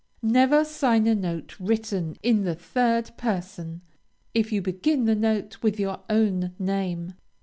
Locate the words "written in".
1.59-2.43